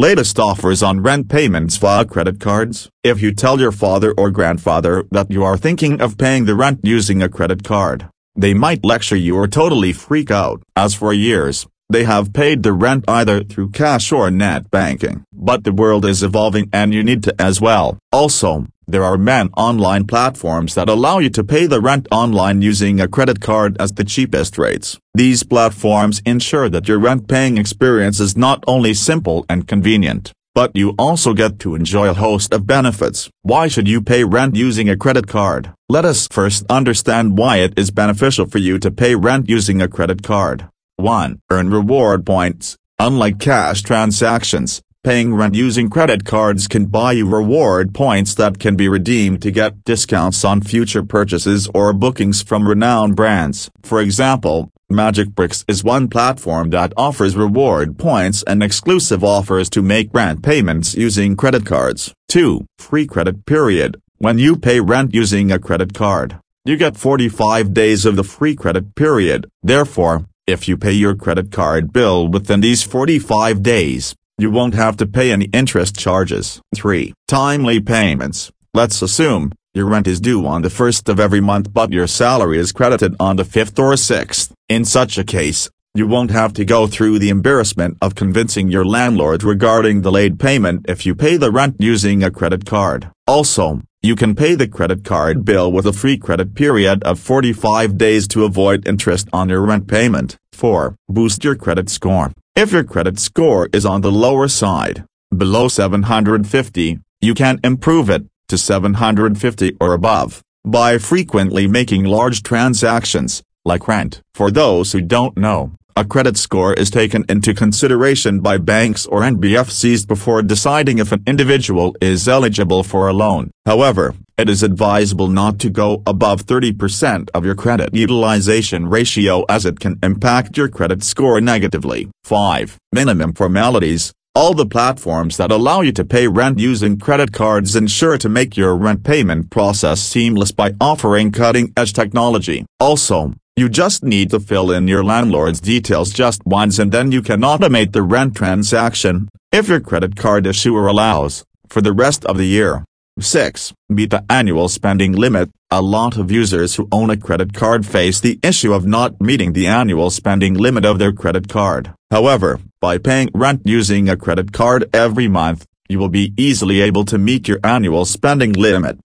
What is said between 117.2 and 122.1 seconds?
into consideration by banks or NBFCs before deciding if an individual